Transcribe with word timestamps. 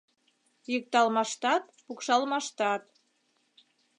Йӱкталмаштат-пукшалмаштат 0.71 2.83